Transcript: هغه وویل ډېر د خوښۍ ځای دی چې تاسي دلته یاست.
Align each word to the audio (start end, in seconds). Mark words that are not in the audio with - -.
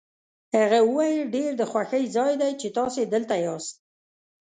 هغه 0.57 0.79
وویل 0.83 1.21
ډېر 1.35 1.51
د 1.57 1.61
خوښۍ 1.71 2.03
ځای 2.15 2.33
دی 2.41 2.51
چې 2.61 2.67
تاسي 2.77 3.03
دلته 3.13 3.35
یاست. 3.45 3.75